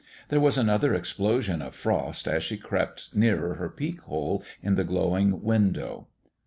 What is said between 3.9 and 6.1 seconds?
hole in the glowing window.